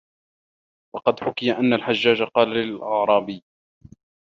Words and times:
وَقَدْ 0.95 1.19
حُكِيَ 1.19 1.51
أَنَّ 1.51 1.73
الْحَجَّاجَ 1.73 2.23
قَالَ 2.23 2.77
لِأَعْرَابِيٍّ 2.77 3.43